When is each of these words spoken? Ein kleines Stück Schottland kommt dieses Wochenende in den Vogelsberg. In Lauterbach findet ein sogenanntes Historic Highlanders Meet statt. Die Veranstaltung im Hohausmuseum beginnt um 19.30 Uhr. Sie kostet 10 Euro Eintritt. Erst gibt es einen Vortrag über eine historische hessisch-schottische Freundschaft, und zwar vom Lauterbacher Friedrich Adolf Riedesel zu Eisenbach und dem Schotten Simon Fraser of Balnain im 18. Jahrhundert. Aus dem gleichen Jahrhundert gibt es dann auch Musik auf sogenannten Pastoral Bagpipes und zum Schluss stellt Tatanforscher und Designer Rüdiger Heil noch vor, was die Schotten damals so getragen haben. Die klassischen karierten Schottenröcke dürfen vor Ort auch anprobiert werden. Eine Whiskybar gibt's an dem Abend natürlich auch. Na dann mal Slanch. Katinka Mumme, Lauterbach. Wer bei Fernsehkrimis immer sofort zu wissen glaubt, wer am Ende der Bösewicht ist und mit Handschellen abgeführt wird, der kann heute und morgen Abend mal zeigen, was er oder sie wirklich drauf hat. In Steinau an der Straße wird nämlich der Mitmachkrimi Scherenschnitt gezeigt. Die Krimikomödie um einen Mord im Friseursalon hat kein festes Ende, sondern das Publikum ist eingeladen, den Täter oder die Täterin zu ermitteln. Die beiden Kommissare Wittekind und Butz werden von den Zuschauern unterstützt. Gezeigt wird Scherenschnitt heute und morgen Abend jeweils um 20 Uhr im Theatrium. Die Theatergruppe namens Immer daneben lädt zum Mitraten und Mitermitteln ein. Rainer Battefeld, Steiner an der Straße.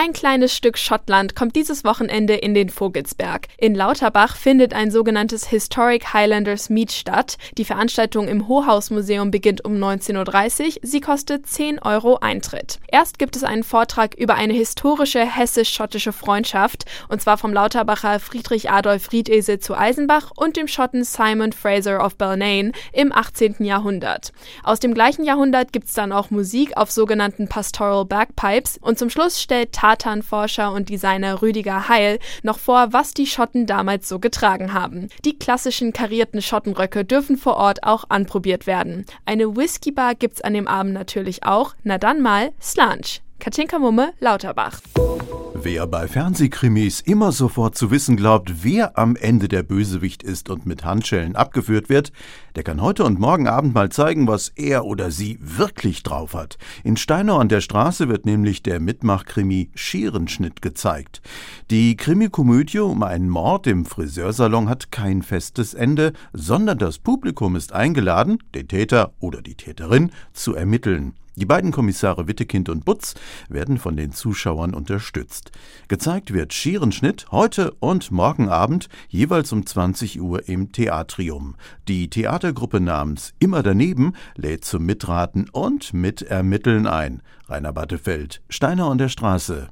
Ein 0.00 0.12
kleines 0.12 0.54
Stück 0.54 0.78
Schottland 0.78 1.34
kommt 1.34 1.56
dieses 1.56 1.82
Wochenende 1.82 2.34
in 2.34 2.54
den 2.54 2.68
Vogelsberg. 2.68 3.48
In 3.56 3.74
Lauterbach 3.74 4.36
findet 4.36 4.72
ein 4.72 4.92
sogenanntes 4.92 5.48
Historic 5.48 6.14
Highlanders 6.14 6.70
Meet 6.70 6.92
statt. 6.92 7.36
Die 7.56 7.64
Veranstaltung 7.64 8.28
im 8.28 8.46
Hohausmuseum 8.46 9.32
beginnt 9.32 9.64
um 9.64 9.72
19.30 9.72 10.66
Uhr. 10.66 10.72
Sie 10.82 11.00
kostet 11.00 11.48
10 11.48 11.80
Euro 11.80 12.18
Eintritt. 12.18 12.78
Erst 12.86 13.18
gibt 13.18 13.34
es 13.34 13.42
einen 13.42 13.64
Vortrag 13.64 14.14
über 14.14 14.36
eine 14.36 14.52
historische 14.52 15.18
hessisch-schottische 15.18 16.12
Freundschaft, 16.12 16.84
und 17.08 17.20
zwar 17.20 17.36
vom 17.36 17.52
Lauterbacher 17.52 18.20
Friedrich 18.20 18.70
Adolf 18.70 19.10
Riedesel 19.10 19.58
zu 19.58 19.76
Eisenbach 19.76 20.30
und 20.36 20.56
dem 20.56 20.68
Schotten 20.68 21.02
Simon 21.02 21.50
Fraser 21.50 22.06
of 22.06 22.14
Balnain 22.14 22.70
im 22.92 23.12
18. 23.12 23.64
Jahrhundert. 23.64 24.30
Aus 24.62 24.78
dem 24.78 24.94
gleichen 24.94 25.24
Jahrhundert 25.24 25.72
gibt 25.72 25.88
es 25.88 25.94
dann 25.94 26.12
auch 26.12 26.30
Musik 26.30 26.76
auf 26.76 26.92
sogenannten 26.92 27.48
Pastoral 27.48 28.04
Bagpipes 28.04 28.78
und 28.80 28.96
zum 28.96 29.10
Schluss 29.10 29.42
stellt 29.42 29.72
Tatanforscher 29.88 30.70
und 30.72 30.90
Designer 30.90 31.40
Rüdiger 31.40 31.88
Heil 31.88 32.18
noch 32.42 32.58
vor, 32.58 32.92
was 32.92 33.14
die 33.14 33.26
Schotten 33.26 33.66
damals 33.66 34.06
so 34.06 34.18
getragen 34.18 34.74
haben. 34.74 35.08
Die 35.24 35.38
klassischen 35.38 35.94
karierten 35.94 36.42
Schottenröcke 36.42 37.06
dürfen 37.06 37.38
vor 37.38 37.56
Ort 37.56 37.84
auch 37.84 38.04
anprobiert 38.10 38.66
werden. 38.66 39.06
Eine 39.24 39.56
Whiskybar 39.56 40.14
gibt's 40.14 40.42
an 40.42 40.52
dem 40.52 40.68
Abend 40.68 40.92
natürlich 40.92 41.44
auch. 41.44 41.74
Na 41.84 41.96
dann 41.96 42.20
mal 42.20 42.52
Slanch. 42.60 43.22
Katinka 43.38 43.78
Mumme, 43.78 44.12
Lauterbach. 44.18 44.80
Wer 45.54 45.86
bei 45.86 46.06
Fernsehkrimis 46.06 47.00
immer 47.00 47.32
sofort 47.32 47.76
zu 47.76 47.90
wissen 47.90 48.16
glaubt, 48.16 48.64
wer 48.64 48.98
am 48.98 49.16
Ende 49.16 49.48
der 49.48 49.62
Bösewicht 49.62 50.22
ist 50.22 50.50
und 50.50 50.66
mit 50.66 50.84
Handschellen 50.84 51.36
abgeführt 51.36 51.88
wird, 51.88 52.12
der 52.56 52.62
kann 52.62 52.80
heute 52.80 53.04
und 53.04 53.18
morgen 53.18 53.48
Abend 53.48 53.74
mal 53.74 53.90
zeigen, 53.90 54.26
was 54.26 54.50
er 54.56 54.84
oder 54.84 55.10
sie 55.10 55.38
wirklich 55.40 56.02
drauf 56.02 56.34
hat. 56.34 56.58
In 56.84 56.96
Steinau 56.96 57.38
an 57.38 57.48
der 57.48 57.60
Straße 57.60 58.08
wird 58.08 58.26
nämlich 58.26 58.62
der 58.62 58.80
Mitmachkrimi 58.80 59.70
Scherenschnitt 59.74 60.62
gezeigt. 60.62 61.22
Die 61.70 61.96
Krimikomödie 61.96 62.80
um 62.80 63.02
einen 63.02 63.28
Mord 63.28 63.66
im 63.66 63.84
Friseursalon 63.84 64.68
hat 64.68 64.92
kein 64.92 65.22
festes 65.22 65.74
Ende, 65.74 66.12
sondern 66.32 66.78
das 66.78 66.98
Publikum 66.98 67.56
ist 67.56 67.72
eingeladen, 67.72 68.38
den 68.54 68.68
Täter 68.68 69.12
oder 69.20 69.42
die 69.42 69.54
Täterin 69.54 70.12
zu 70.32 70.54
ermitteln. 70.54 71.14
Die 71.38 71.46
beiden 71.46 71.70
Kommissare 71.70 72.26
Wittekind 72.26 72.68
und 72.68 72.84
Butz 72.84 73.14
werden 73.48 73.78
von 73.78 73.96
den 73.96 74.10
Zuschauern 74.10 74.74
unterstützt. 74.74 75.52
Gezeigt 75.86 76.32
wird 76.34 76.52
Scherenschnitt 76.52 77.26
heute 77.30 77.70
und 77.78 78.10
morgen 78.10 78.48
Abend 78.48 78.88
jeweils 79.08 79.52
um 79.52 79.64
20 79.64 80.20
Uhr 80.20 80.48
im 80.48 80.72
Theatrium. 80.72 81.54
Die 81.86 82.10
Theatergruppe 82.10 82.80
namens 82.80 83.34
Immer 83.38 83.62
daneben 83.62 84.14
lädt 84.34 84.64
zum 84.64 84.84
Mitraten 84.84 85.48
und 85.48 85.94
Mitermitteln 85.94 86.88
ein. 86.88 87.22
Rainer 87.46 87.72
Battefeld, 87.72 88.42
Steiner 88.48 88.86
an 88.86 88.98
der 88.98 89.08
Straße. 89.08 89.68